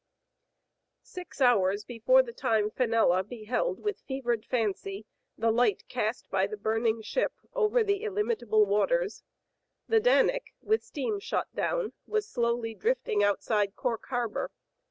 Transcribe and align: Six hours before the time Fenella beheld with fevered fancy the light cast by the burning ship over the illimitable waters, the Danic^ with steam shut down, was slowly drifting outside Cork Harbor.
Six 1.03 1.41
hours 1.41 1.83
before 1.85 2.23
the 2.23 2.33
time 2.33 2.71
Fenella 2.71 3.23
beheld 3.23 3.79
with 3.79 4.01
fevered 4.07 4.47
fancy 4.47 5.05
the 5.37 5.51
light 5.51 5.87
cast 5.89 6.27
by 6.31 6.47
the 6.47 6.57
burning 6.57 7.03
ship 7.03 7.33
over 7.53 7.83
the 7.83 8.01
illimitable 8.03 8.65
waters, 8.65 9.21
the 9.87 10.01
Danic^ 10.01 10.45
with 10.59 10.81
steam 10.83 11.19
shut 11.19 11.53
down, 11.53 11.93
was 12.07 12.27
slowly 12.27 12.73
drifting 12.73 13.23
outside 13.23 13.75
Cork 13.75 14.07
Harbor. 14.07 14.49